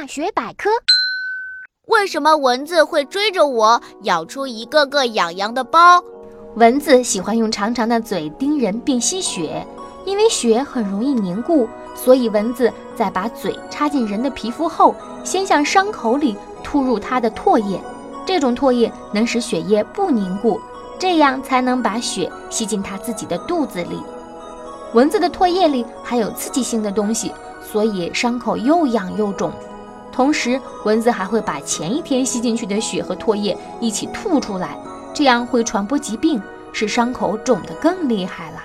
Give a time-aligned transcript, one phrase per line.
[0.00, 0.70] 大学百科：
[1.88, 6.00] 为什么蚊子会追着我，咬出一个个痒痒的包？
[6.54, 9.66] 蚊子喜欢用长长的嘴叮人并吸血，
[10.04, 14.94] 因为血很容易凝固，所以蚊子在把嘴插进人的皮肤后，
[15.24, 17.80] 先向伤口里吐入它的唾液。
[18.24, 20.60] 这种唾液能使血液不凝固，
[20.96, 24.00] 这样才能把血吸进它自己的肚子里。
[24.94, 29.50] 蚊子的唾液里含有刺激性的东西，所以伤口又痒又肿。
[30.18, 34.76] 同时，蚊子还会把前一天吸进去的血和唾液一起吐出来，
[35.14, 38.58] 这样会传播疾病，使伤口肿得更厉害了。